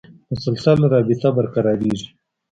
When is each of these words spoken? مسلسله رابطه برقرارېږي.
مسلسله 0.31 0.85
رابطه 0.93 1.27
برقرارېږي. 1.35 2.07